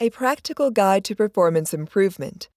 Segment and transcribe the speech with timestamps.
[0.00, 2.48] A Practical Guide to Performance Improvement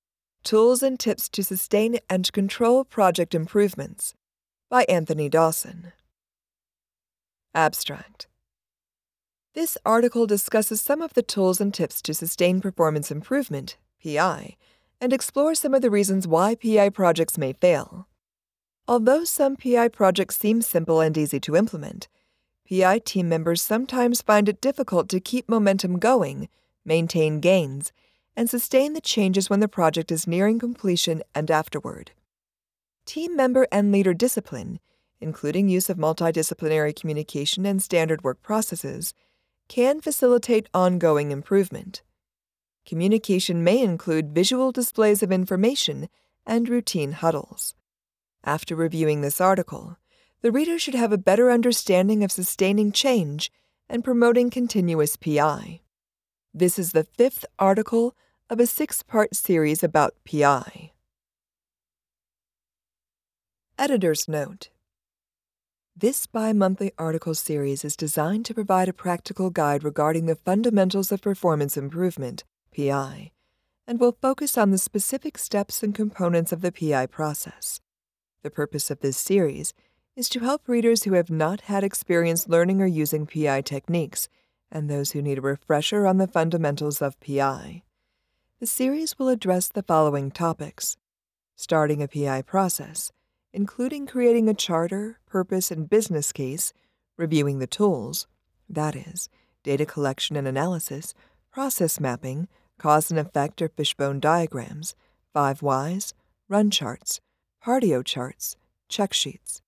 [0.43, 4.15] Tools and Tips to Sustain and Control Project Improvements
[4.71, 5.93] by Anthony Dawson.
[7.53, 8.25] Abstract
[9.53, 14.55] This article discusses some of the tools and tips to sustain performance improvement, PI,
[14.99, 18.07] and explores some of the reasons why PI projects may fail.
[18.87, 22.07] Although some PI projects seem simple and easy to implement,
[22.67, 26.49] PI team members sometimes find it difficult to keep momentum going
[26.87, 27.91] maintain gains,
[28.35, 32.11] and sustain the changes when the project is nearing completion and afterward.
[33.05, 34.79] Team member and leader discipline,
[35.19, 39.13] including use of multidisciplinary communication and standard work processes,
[39.67, 42.01] can facilitate ongoing improvement.
[42.85, 46.07] Communication may include visual displays of information
[46.45, 47.75] and routine huddles.
[48.43, 49.97] After reviewing this article,
[50.41, 53.51] the reader should have a better understanding of sustaining change
[53.89, 55.81] and promoting continuous PI.
[56.57, 58.15] This is the fifth article
[58.49, 60.91] of a six part series about PI.
[63.77, 64.69] Editor's Note
[65.95, 71.11] This bi monthly article series is designed to provide a practical guide regarding the fundamentals
[71.11, 72.43] of performance improvement,
[72.75, 73.29] PI,
[73.85, 77.81] and will focus on the specific steps and components of the PI process.
[78.41, 79.75] The purpose of this series
[80.15, 84.27] is to help readers who have not had experience learning or using PI techniques
[84.71, 87.83] and those who need a refresher on the fundamentals of PI.
[88.59, 90.97] The series will address the following topics
[91.57, 93.11] starting a PI process,
[93.51, 96.71] including creating a charter, purpose, and business case,
[97.17, 98.27] reviewing the tools
[98.69, 99.27] that is,
[99.63, 101.15] data collection and analysis,
[101.51, 104.95] process mapping, cause and effect or fishbone diagrams,
[105.33, 106.13] five whys,
[106.47, 107.19] run charts,
[107.63, 108.55] Pareto charts,
[108.87, 109.61] check sheets,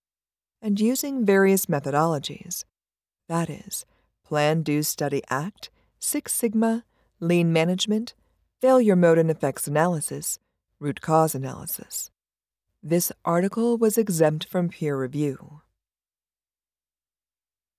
[0.61, 2.66] and using various methodologies
[3.28, 3.86] that is,
[4.30, 6.85] Plan, Do, Study, Act, Six Sigma,
[7.19, 8.13] Lean Management,
[8.61, 10.38] Failure Mode and Effects Analysis,
[10.80, 12.11] Root Cause Analysis.
[12.83, 15.62] This article was exempt from peer review.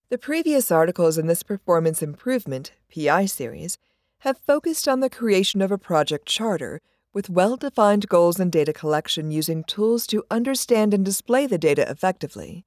[0.09, 3.79] The previous articles in this Performance Improvement PI series
[4.19, 6.81] have focused on the creation of a project charter
[7.15, 11.89] with well defined goals and data collection using tools to understand and display the data
[11.89, 12.65] effectively.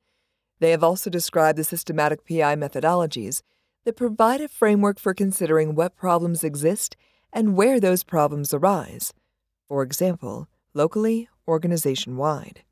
[0.61, 3.41] They have also described the systematic PI methodologies
[3.85, 6.95] that provide a framework for considering what problems exist
[7.31, 9.13] and where those problems arise,
[9.67, 12.63] for example, locally, organization wide.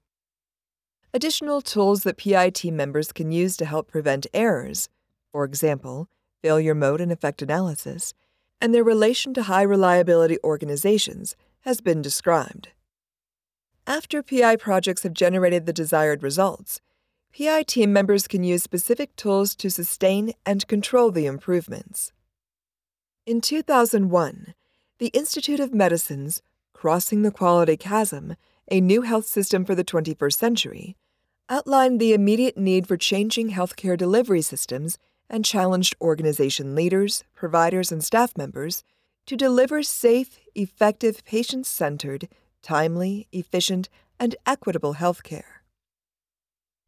[1.14, 4.88] Additional tools that PIT members can use to help prevent errors,
[5.32, 6.08] for example,
[6.42, 8.14] failure mode and effect analysis,
[8.62, 12.70] and their relation to high reliability organizations, has been described.
[13.86, 16.80] After PI projects have generated the desired results,
[17.38, 22.12] PI team members can use specific tools to sustain and control the improvements.
[23.26, 24.54] In 2001,
[25.00, 26.42] the Institute of Medicine's
[26.74, 28.36] Crossing the Quality Chasm,
[28.70, 30.98] a new health system for the 21st century,
[31.48, 34.98] outlined the immediate need for changing healthcare delivery systems
[35.30, 38.84] and challenged organization leaders, providers, and staff members
[39.26, 42.28] to deliver safe, effective, patient centered,
[42.62, 43.88] timely, efficient,
[44.20, 45.51] and equitable healthcare.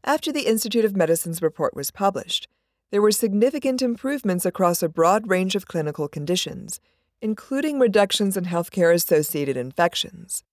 [0.05, 2.49] After the Institute of Medicine's report was published,
[2.91, 6.81] there were significant improvements across a broad range of clinical conditions,
[7.21, 10.43] including reductions in healthcare associated infections.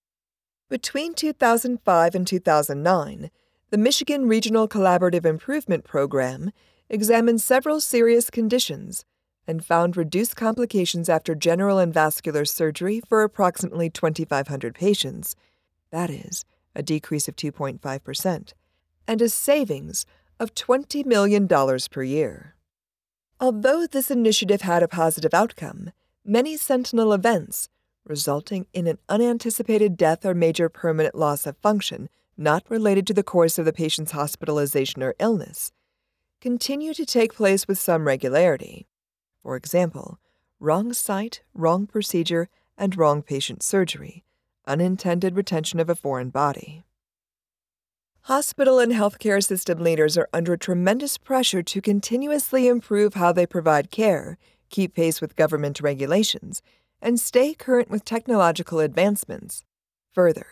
[0.68, 3.30] Between 2005 and 2009,
[3.70, 6.52] the Michigan Regional Collaborative Improvement Program
[6.88, 9.04] examined several serious conditions
[9.48, 15.34] and found reduced complications after general and vascular surgery for approximately 2,500 patients.
[15.90, 16.44] That is,
[16.76, 18.52] a decrease of 2.5%
[19.10, 20.06] and a savings
[20.38, 22.54] of $20 million per year.
[23.40, 25.90] Although this initiative had a positive outcome,
[26.24, 27.68] many sentinel events,
[28.04, 33.24] resulting in an unanticipated death or major permanent loss of function not related to the
[33.24, 35.72] course of the patient's hospitalization or illness,
[36.40, 38.86] continue to take place with some regularity.
[39.42, 40.20] For example,
[40.60, 42.48] wrong site, wrong procedure,
[42.78, 44.22] and wrong patient surgery,
[44.68, 46.84] unintended retention of a foreign body.
[48.30, 53.90] Hospital and healthcare system leaders are under tremendous pressure to continuously improve how they provide
[53.90, 54.38] care,
[54.68, 56.62] keep pace with government regulations,
[57.02, 59.64] and stay current with technological advancements.
[60.12, 60.46] Further,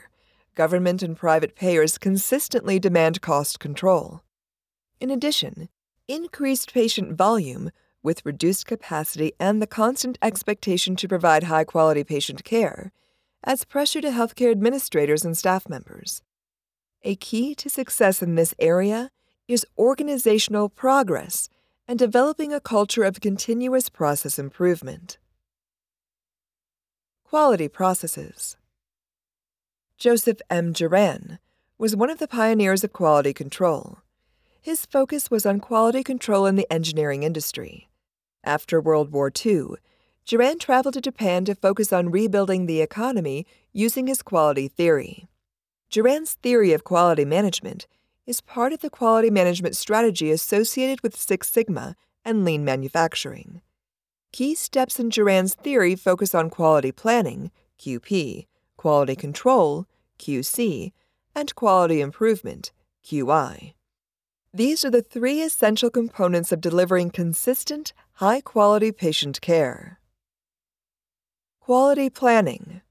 [0.57, 4.23] government and private payers consistently demand cost control.
[4.99, 5.69] In addition,
[6.09, 7.71] increased patient volume,
[8.03, 12.91] with reduced capacity and the constant expectation to provide high quality patient care,
[13.47, 16.23] adds pressure to healthcare administrators and staff members.
[17.05, 19.11] A key to success in this area
[19.47, 21.49] is organizational progress
[21.87, 25.17] and developing a culture of continuous process improvement.
[27.25, 28.57] Quality processes.
[29.97, 30.73] Joseph M.
[30.73, 31.39] Juran
[31.79, 33.99] was one of the pioneers of quality control.
[34.61, 37.89] His focus was on quality control in the engineering industry.
[38.43, 39.77] After World War II,
[40.27, 45.28] Juran traveled to Japan to focus on rebuilding the economy using his quality theory.
[45.91, 47.87] Juran's theory of quality management
[48.27, 51.97] is part of the quality management strategy associated with Six Sigma
[52.27, 53.63] and lean manufacturing.
[54.31, 58.47] Key steps in Juran's theory focus on quality planning, QP,
[58.77, 59.87] quality control,
[60.19, 60.93] QC,
[61.35, 62.71] and quality improvement,
[63.03, 63.73] QI.
[64.53, 70.01] These are the three essential components of delivering consistent, high quality patient care.
[71.61, 72.83] Quality planning.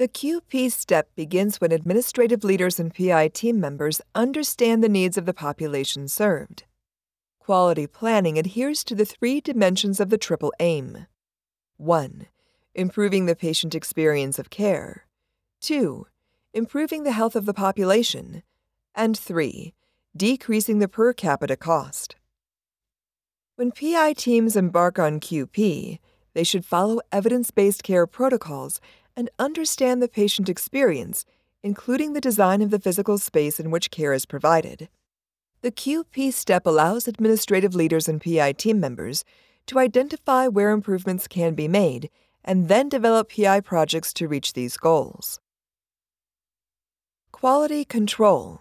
[0.00, 5.26] The QP step begins when administrative leaders and PI team members understand the needs of
[5.26, 6.64] the population served.
[7.38, 11.06] Quality planning adheres to the three dimensions of the triple aim
[11.76, 12.28] 1.
[12.74, 15.04] Improving the patient experience of care,
[15.60, 16.06] 2.
[16.54, 18.42] Improving the health of the population,
[18.94, 19.74] and 3
[20.16, 22.16] decreasing the per capita cost.
[23.56, 25.98] When PI teams embark on QP,
[26.32, 28.80] they should follow evidence based care protocols
[29.16, 31.24] and understand the patient experience,
[31.62, 34.88] including the design of the physical space in which care is provided.
[35.62, 39.24] The QP step allows administrative leaders and PI team members
[39.66, 42.10] to identify where improvements can be made
[42.44, 45.38] and then develop PI projects to reach these goals.
[47.32, 48.60] Quality control.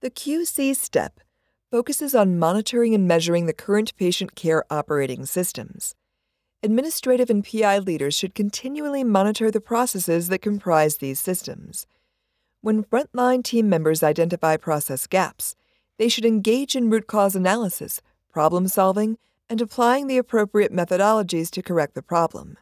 [0.00, 1.20] The QC step
[1.70, 5.94] focuses on monitoring and measuring the current patient care operating systems.
[6.62, 11.86] Administrative and PI leaders should continually monitor the processes that comprise these systems.
[12.60, 15.56] When frontline team members identify process gaps,
[15.96, 19.16] they should engage in root cause analysis, problem solving,
[19.48, 22.58] and applying the appropriate methodologies to correct the problem.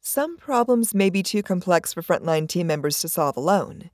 [0.00, 3.90] Some problems may be too complex for frontline team members to solve alone.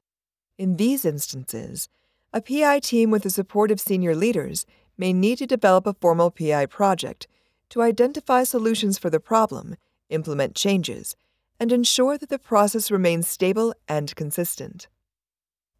[0.56, 1.88] In these instances,
[2.32, 4.66] a PI team with the support of senior leaders
[4.96, 7.26] may need to develop a formal PI project
[7.70, 9.76] to identify solutions for the problem,
[10.08, 11.16] implement changes,
[11.58, 14.88] and ensure that the process remains stable and consistent.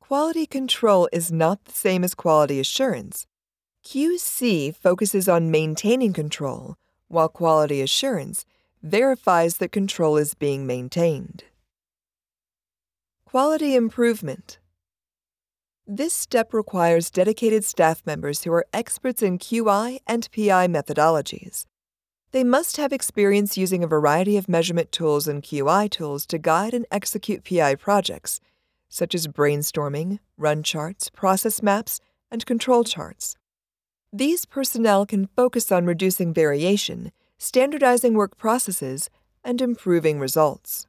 [0.01, 3.27] Quality control is not the same as quality assurance.
[3.85, 6.77] QC focuses on maintaining control,
[7.09, 8.45] while quality assurance
[8.83, 11.45] verifies that control is being maintained.
[13.25, 14.59] Quality improvement.
[15.87, 21.67] This step requires dedicated staff members who are experts in QI and PI methodologies.
[22.33, 26.75] They must have experience using a variety of measurement tools and QI tools to guide
[26.75, 28.41] and execute PI projects,
[28.89, 32.01] such as brainstorming, run charts, process maps,
[32.31, 33.37] and control charts.
[34.13, 39.11] These personnel can focus on reducing variation, standardizing work processes,
[39.43, 40.87] and improving results.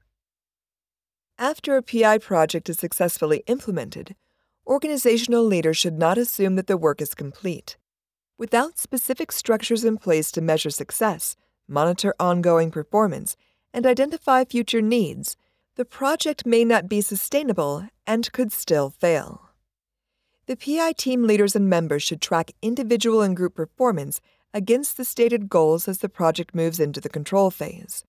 [1.40, 4.16] After a PI project is successfully implemented,
[4.68, 7.78] organizational leaders should not assume that the work is complete.
[8.42, 11.36] Without specific structures in place to measure success,
[11.68, 13.38] monitor ongoing performance,
[13.72, 15.38] and identify future needs,
[15.76, 19.52] the project may not be sustainable and could still fail.
[20.48, 24.22] The PI team leaders and members should track individual and group performance
[24.56, 28.06] against the stated goals as the project moves into the control phase.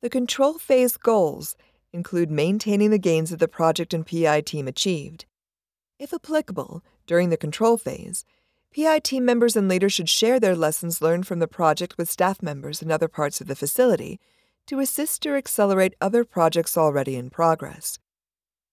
[0.00, 1.54] The control phase goals
[1.92, 5.24] include maintaining the gains that the project and PI team achieved,
[6.00, 8.24] if applicable, during the control phase,
[8.74, 12.42] PI team members and leaders should share their lessons learned from the project with staff
[12.42, 14.18] members in other parts of the facility
[14.66, 17.98] to assist or accelerate other projects already in progress.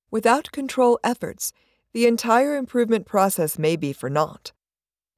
[0.09, 1.51] Without control efforts,
[1.93, 4.53] the entire improvement process may be for naught.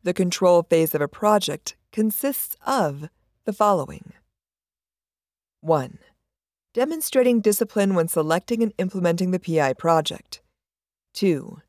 [0.03, 3.09] The control phase of a project consists of
[3.45, 4.13] the following
[5.59, 5.99] 1.
[6.73, 10.41] Demonstrating discipline when selecting and implementing the PI project.
[11.13, 11.61] 2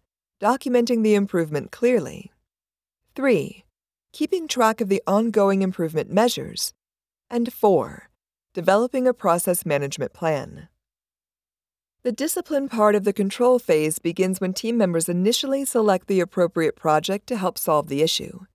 [0.43, 2.32] documenting the improvement clearly.
[3.15, 3.63] 3.
[4.15, 6.73] Keeping track of the ongoing improvement measures.
[7.29, 8.09] And 4.
[8.55, 10.69] Developing a process management plan.
[12.05, 16.75] The discipline part of the control phase begins when team members initially select the appropriate
[16.75, 18.47] project to help solve the issue.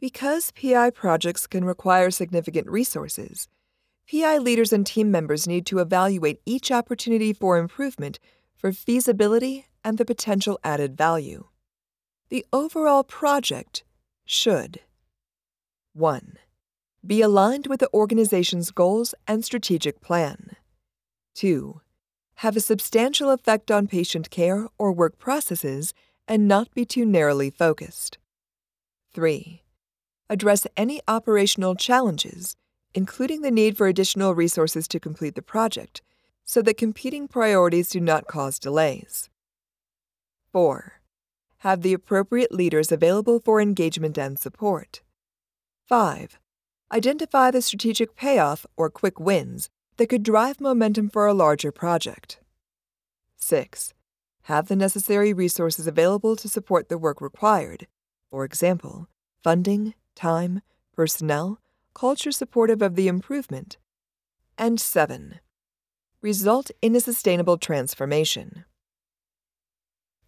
[0.00, 3.46] Because PI projects can require significant resources,
[4.10, 8.18] PI leaders and team members need to evaluate each opportunity for improvement
[8.56, 11.44] for feasibility and the potential added value.
[12.32, 13.84] The overall project
[14.24, 14.80] should
[15.92, 16.38] 1.
[17.06, 20.56] Be aligned with the organization's goals and strategic plan.
[21.34, 21.82] 2.
[22.36, 25.92] Have a substantial effect on patient care or work processes
[26.26, 28.16] and not be too narrowly focused.
[29.12, 29.62] 3.
[30.30, 32.56] Address any operational challenges,
[32.94, 36.00] including the need for additional resources to complete the project
[36.46, 39.28] so that competing priorities do not cause delays.
[40.50, 41.01] 4.
[41.62, 45.00] Have the appropriate leaders available for engagement and support.
[45.86, 46.40] 5.
[46.90, 52.40] Identify the strategic payoff or quick wins that could drive momentum for a larger project.
[53.36, 53.94] 6.
[54.46, 57.86] Have the necessary resources available to support the work required,
[58.28, 59.06] for example,
[59.44, 60.62] funding, time,
[60.96, 61.60] personnel,
[61.94, 63.76] culture supportive of the improvement.
[64.58, 65.38] And 7.
[66.20, 68.64] Result in a sustainable transformation.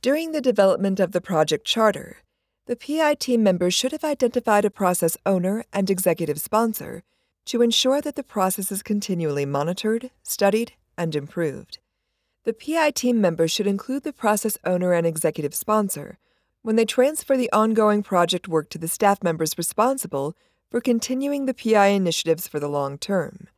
[0.04, 2.18] During the development of the project charter,
[2.66, 7.04] the PI team members should have identified a process owner and executive sponsor
[7.46, 11.78] to ensure that the process is continually monitored, studied, and improved.
[12.44, 16.18] The PI team members should include the process owner and executive sponsor
[16.60, 20.36] when they transfer the ongoing project work to the staff members responsible
[20.70, 23.48] for continuing the PI initiatives for the long term.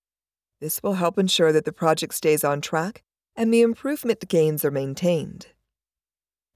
[0.61, 3.03] This will help ensure that the project stays on track
[3.35, 5.49] and the improvement gains are maintained.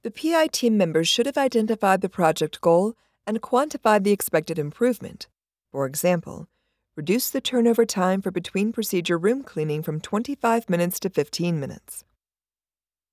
[0.02, 2.94] The PI team members should have identified the project goal
[3.26, 5.28] and quantified the expected improvement.
[5.70, 6.48] For example,
[6.96, 12.04] reduce the turnover time for between procedure room cleaning from 25 minutes to 15 minutes.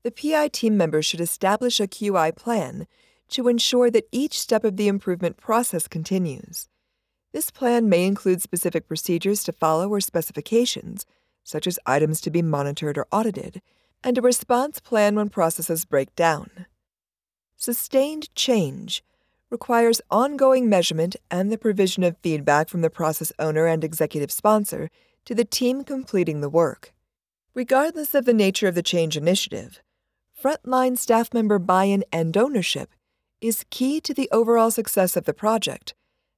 [0.04, 2.88] The PI team members should establish a QI plan
[3.30, 6.70] to ensure that each step of the improvement process continues.
[7.34, 11.06] This plan may include specific procedures to follow or specifications,
[11.44, 13.62] such as items to be monitored or audited,
[14.06, 16.66] and a response plan when processes break down.
[17.60, 19.04] Sustained change
[19.50, 24.92] requires ongoing measurement and the provision of feedback from the process owner and executive sponsor
[25.26, 26.94] to the team completing the work.
[27.56, 29.82] Regardless of the nature of the change initiative,
[30.40, 32.92] frontline staff member buy in and ownership
[33.42, 35.96] is key to the overall success of the project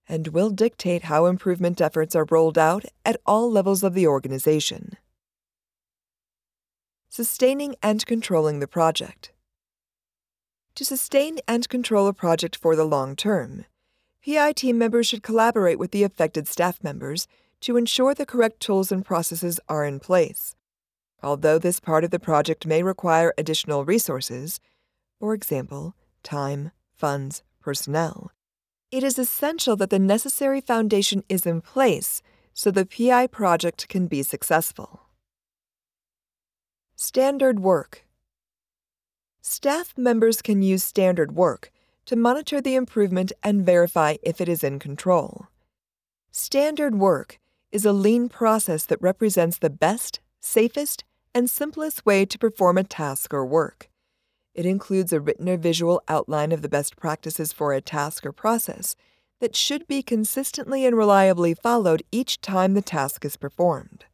[0.08, 4.94] and will dictate how improvement efforts are rolled out at all levels of the organization.
[7.10, 9.34] Sustaining and controlling the project.
[10.80, 13.66] To sustain and control a project for the long term,
[14.26, 17.28] PI team members should collaborate with the affected staff members
[17.60, 20.56] to ensure the correct tools and processes are in place.
[21.22, 24.62] Although this part of the project may require additional resources,
[25.20, 28.32] for example, time, funds, personnel,
[28.90, 32.22] it is essential that the necessary foundation is in place
[32.54, 35.02] so the PI project can be successful.
[36.96, 38.06] Standard work.
[39.52, 41.72] Staff members can use standard work
[42.06, 45.48] to monitor the improvement and verify if it is in control.
[46.30, 47.40] Standard work
[47.72, 51.04] is a lean process that represents the best, safest,
[51.34, 53.90] and simplest way to perform a task or work.
[54.54, 58.32] It includes a written or visual outline of the best practices for a task or
[58.32, 58.96] process
[59.42, 64.06] that should be consistently and reliably followed each time the task is performed.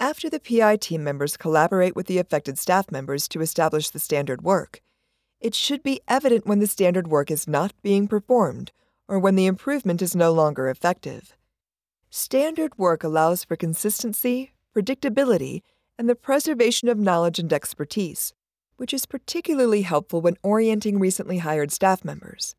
[0.00, 4.42] After the PI team members collaborate with the affected staff members to establish the standard
[4.42, 4.80] work,
[5.40, 8.70] it should be evident when the standard work is not being performed
[9.08, 11.36] or when the improvement is no longer effective.
[12.10, 15.62] Standard work allows for consistency, predictability,
[15.98, 18.32] and the preservation of knowledge and expertise,
[18.76, 22.54] which is particularly helpful when orienting recently hired staff members.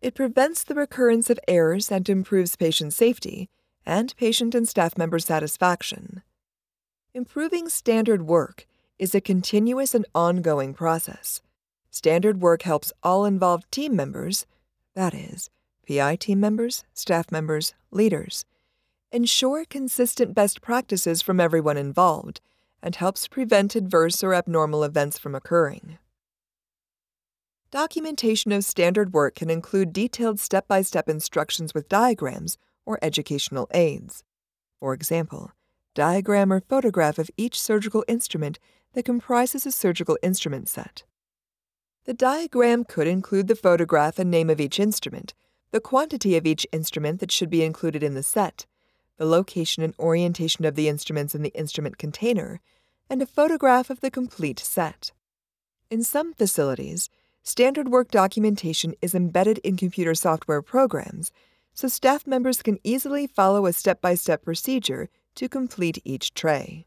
[0.00, 3.48] It prevents the recurrence of errors and improves patient safety
[3.86, 6.22] and patient and staff member satisfaction.
[7.16, 8.66] Improving standard work
[8.98, 11.42] is a continuous and ongoing process.
[11.88, 14.46] Standard work helps all involved team members,
[14.96, 15.48] that is,
[15.86, 18.44] PI team members, staff members, leaders,
[19.12, 22.40] ensure consistent best practices from everyone involved
[22.82, 25.98] and helps prevent adverse or abnormal events from occurring.
[27.70, 33.68] Documentation of standard work can include detailed step by step instructions with diagrams or educational
[33.72, 34.24] aids.
[34.80, 35.52] For example,
[35.94, 38.58] diagram or photograph of each surgical instrument
[38.92, 41.04] that comprises a surgical instrument set.
[42.04, 45.32] The diagram could include the photograph and name of each instrument,
[45.70, 48.66] the quantity of each instrument that should be included in the set,
[49.16, 52.60] the location and orientation of the instruments in the instrument container,
[53.08, 55.12] and a photograph of the complete set.
[55.90, 57.08] In some facilities,
[57.42, 61.30] standard work documentation is embedded in computer software programs,
[61.72, 66.86] so staff members can easily follow a step by step procedure to complete each tray.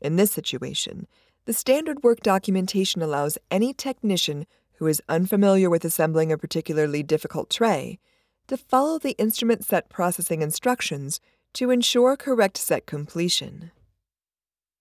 [0.00, 1.06] In this situation,
[1.44, 7.50] the standard work documentation allows any technician who is unfamiliar with assembling a particularly difficult
[7.50, 7.98] tray
[8.46, 11.20] to follow the instrument set processing instructions
[11.52, 13.70] to ensure correct set completion.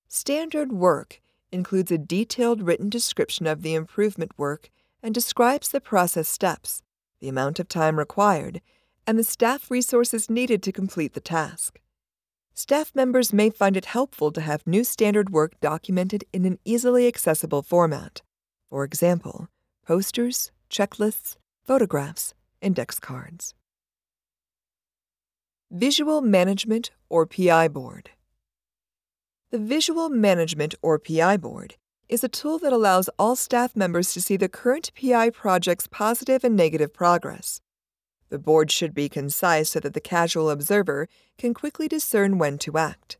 [0.07, 4.69] Standard work includes a detailed written description of the improvement work
[5.03, 6.81] and describes the process steps,
[7.19, 8.61] the amount of time required,
[9.05, 11.79] and the staff resources needed to complete the task.
[12.59, 17.07] Staff members may find it helpful to have new standard work documented in an easily
[17.07, 18.21] accessible format.
[18.69, 19.47] For example,
[19.87, 23.53] posters, checklists, photographs, index cards.
[25.71, 28.09] Visual Management or PI Board.
[29.51, 31.77] The Visual Management or PI Board
[32.09, 36.43] is a tool that allows all staff members to see the current PI project's positive
[36.43, 37.61] and negative progress.
[38.29, 41.07] The board should be concise so that the casual observer
[41.37, 43.17] can quickly discern when to act.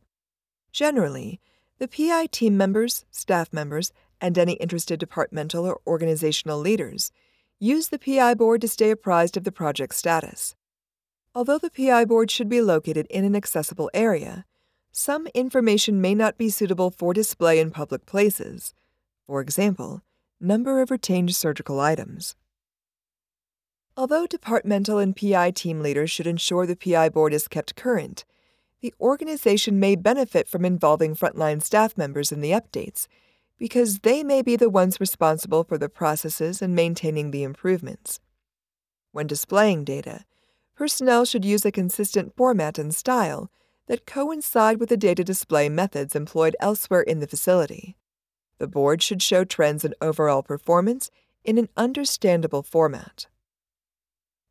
[0.72, 1.40] Generally,
[1.78, 7.10] the PI team members, staff members, and any interested departmental or organizational leaders
[7.58, 10.54] use the PI board to stay apprised of the project status.
[11.34, 14.44] Although the PI board should be located in an accessible area,
[14.92, 18.74] some information may not be suitable for display in public places.
[19.26, 20.02] For example,
[20.40, 22.34] number of retained surgical items.
[24.00, 28.24] Although departmental and PI team leaders should ensure the PI board is kept current,
[28.80, 33.08] the organization may benefit from involving frontline staff members in the updates
[33.58, 38.20] because they may be the ones responsible for the processes and maintaining the improvements.
[39.12, 40.24] When displaying data,
[40.74, 43.50] personnel should use a consistent format and style
[43.86, 47.98] that coincide with the data display methods employed elsewhere in the facility.
[48.56, 51.10] The board should show trends in overall performance
[51.44, 53.26] in an understandable format.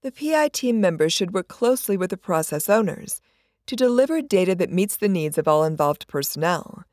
[0.01, 3.19] The PI team members should work closely with the process owners
[3.65, 6.85] to deliver data that meets the needs of all involved personnel.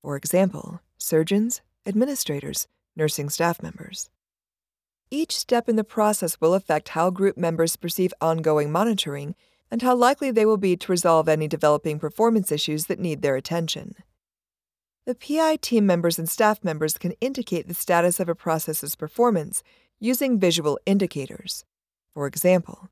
[0.00, 4.08] For example, surgeons, administrators, nursing staff members.
[5.10, 9.34] Each step in the process will affect how group members perceive ongoing monitoring
[9.70, 13.36] and how likely they will be to resolve any developing performance issues that need their
[13.36, 13.96] attention.
[15.04, 19.62] The PI team members and staff members can indicate the status of a process's performance
[20.00, 21.66] using visual indicators.
[22.16, 22.88] For example,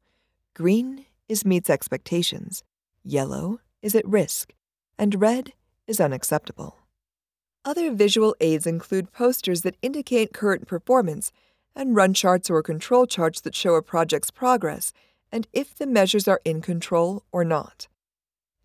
[0.52, 2.62] green is meets expectations,
[3.02, 4.52] yellow is at risk,
[4.98, 5.54] and red
[5.86, 6.80] is unacceptable.
[7.64, 11.32] Other visual aids include posters that indicate current performance
[11.74, 14.92] and run charts or control charts that show a project's progress
[15.32, 17.88] and if the measures are in control or not.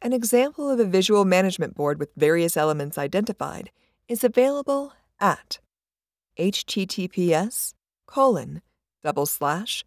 [0.01, 3.71] An example of a visual management board with various elements identified
[4.09, 5.59] is available at
[6.37, 7.75] https
[8.07, 8.61] colon
[9.01, 9.85] double slash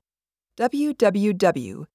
[0.59, 1.87] www.ahrq.gov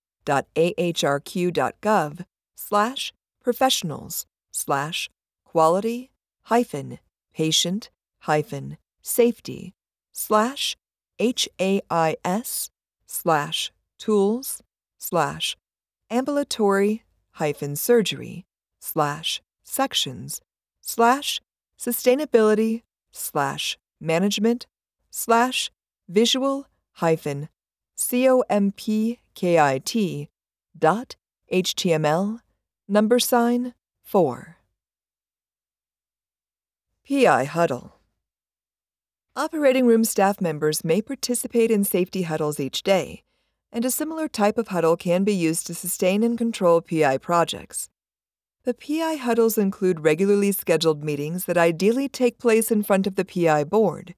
[2.56, 5.10] slash professionals slash
[5.46, 6.12] quality
[6.44, 7.00] hyphen
[7.34, 7.90] patient
[8.22, 9.74] hyphen safety
[10.12, 10.76] slash
[11.20, 12.70] HAIS
[13.06, 14.62] slash tools
[14.98, 15.56] slash
[16.10, 18.46] ambulatory hyphen surgery
[18.80, 20.42] slash sections
[20.82, 21.42] slash
[21.80, 24.66] sustainability slash management
[25.12, 25.72] slash
[26.08, 27.50] visual hyphen
[27.98, 29.18] compkit
[30.78, 31.16] dot
[31.52, 32.40] html
[32.88, 34.58] number sign 4
[37.08, 37.96] PI huddle
[39.36, 43.24] Operating room staff members may participate in safety huddles each day,
[43.72, 47.90] and a similar type of huddle can be used to sustain and control PI projects.
[48.64, 53.26] The PI huddles include regularly scheduled meetings that ideally take place in front of the
[53.26, 54.16] PI board.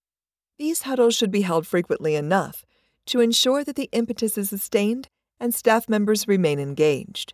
[0.57, 2.65] These huddles should be held frequently enough
[3.09, 7.33] to ensure that the impetus is sustained and staff members remain engaged.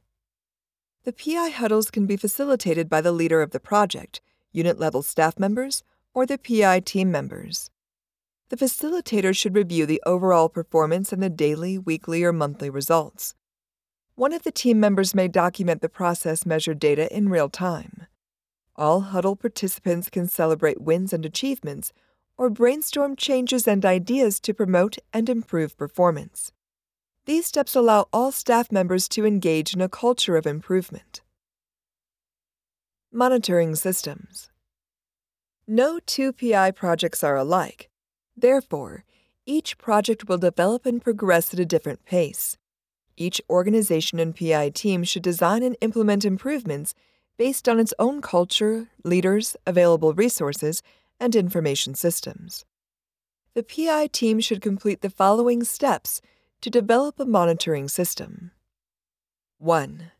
[1.04, 4.22] The PI huddles can be facilitated by the leader of the project,
[4.54, 5.84] unit level staff members,
[6.14, 7.70] or the PI team members.
[8.50, 13.36] The facilitator should review the overall performance and the daily, weekly, or monthly results.
[14.16, 18.08] One of the team members may document the process measured data in real time.
[18.78, 21.92] All huddle participants can celebrate wins and achievements
[22.38, 26.52] or brainstorm changes and ideas to promote and improve performance.
[27.26, 31.22] These steps allow all staff members to engage in a culture of improvement.
[33.12, 34.50] Monitoring systems.
[35.68, 37.90] No two PI projects are alike,
[38.38, 39.06] Therefore,
[39.46, 42.58] each project will develop and progress at a different pace.
[43.16, 46.94] Each organization and PI team should design and implement improvements
[47.38, 50.82] based on its own culture, leaders, available resources,
[51.20, 52.66] and information systems.
[53.54, 56.22] The PI team should complete the following steps
[56.62, 58.52] to develop a monitoring system.
[59.60, 60.12] 1.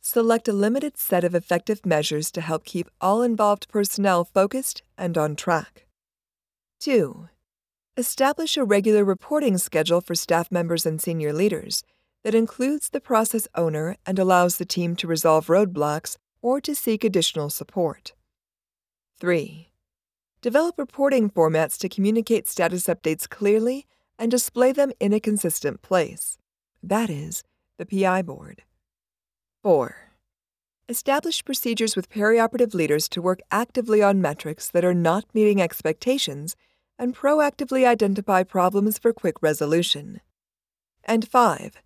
[0.00, 5.16] Select a limited set of effective measures to help keep all involved personnel focused and
[5.16, 5.86] on track.
[6.80, 7.28] 2.
[7.96, 11.84] Establish a regular reporting schedule for staff members and senior leaders
[12.22, 17.04] that includes the process owner and allows the team to resolve roadblocks or to seek
[17.04, 18.12] additional support.
[19.20, 19.68] 3.
[20.44, 23.86] Develop reporting formats to communicate status updates clearly
[24.18, 26.36] and display them in a consistent place.
[26.82, 27.42] That is,
[27.78, 28.62] the PI board.
[29.62, 29.96] 4.
[30.86, 36.56] Establish procedures with perioperative leaders to work actively on metrics that are not meeting expectations
[36.98, 40.20] and proactively identify problems for quick resolution.
[41.04, 41.80] And 5.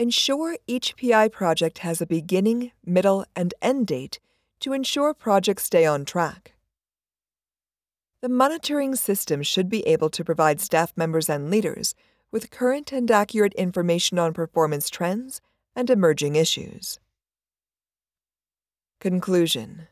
[0.00, 4.18] Ensure each PI project has a beginning, middle, and end date
[4.58, 6.54] to ensure projects stay on track.
[8.20, 11.94] The monitoring system should be able to provide staff members and leaders
[12.32, 15.40] with current and accurate information on performance trends
[15.76, 16.98] and emerging issues.
[18.98, 19.86] Conclusion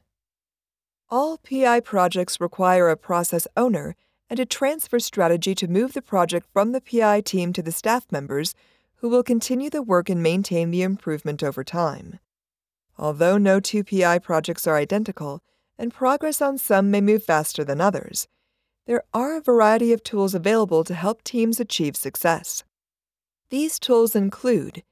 [1.09, 3.95] All PI projects require a process owner
[4.29, 8.11] and a transfer strategy to move the project from the PI team to the staff
[8.11, 8.57] members
[8.97, 12.19] who will continue the work and maintain the improvement over time.
[12.99, 15.43] Although no two PI projects are identical,
[15.79, 18.29] and progress on some may move faster than others,
[18.87, 22.62] there are a variety of tools available to help teams achieve success.
[23.51, 24.83] These tools include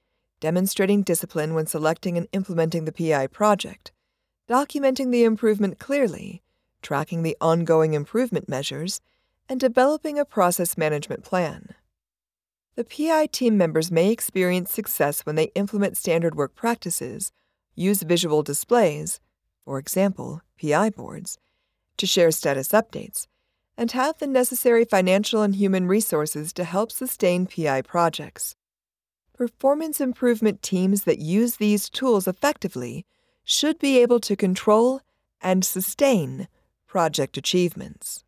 [0.40, 3.92] demonstrating discipline when selecting and implementing the PI project,
[4.48, 6.42] documenting the improvement clearly,
[6.82, 9.00] tracking the ongoing improvement measures,
[9.48, 11.74] and developing a process management plan.
[12.76, 17.32] The PI team members may experience success when they implement standard work practices,
[17.74, 19.20] use visual displays,
[19.64, 21.38] for example, PI boards,
[21.96, 23.26] to share status updates,
[23.76, 28.56] and have the necessary financial and human resources to help sustain PI projects.
[29.32, 33.04] Performance improvement teams that use these tools effectively
[33.44, 35.00] should be able to control
[35.40, 36.48] and sustain
[36.86, 38.23] project achievements.